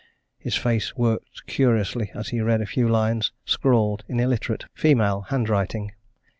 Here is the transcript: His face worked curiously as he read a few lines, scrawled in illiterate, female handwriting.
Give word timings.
His 0.39 0.55
face 0.55 0.95
worked 0.97 1.45
curiously 1.45 2.09
as 2.15 2.29
he 2.29 2.41
read 2.41 2.59
a 2.59 2.65
few 2.65 2.89
lines, 2.89 3.33
scrawled 3.45 4.03
in 4.07 4.19
illiterate, 4.19 4.65
female 4.73 5.27
handwriting. 5.29 5.91